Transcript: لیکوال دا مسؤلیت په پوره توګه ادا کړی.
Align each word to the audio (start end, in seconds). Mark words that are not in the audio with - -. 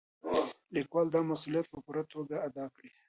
لیکوال 0.75 1.07
دا 1.13 1.19
مسؤلیت 1.29 1.65
په 1.69 1.77
پوره 1.85 2.03
توګه 2.13 2.35
ادا 2.47 2.65
کړی. 2.75 2.89